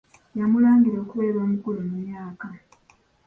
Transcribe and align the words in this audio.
Yamulangira 0.39 0.97
okubeera 1.03 1.37
omukulu 1.45 1.79
mu 1.89 1.95
myaka. 2.05 2.47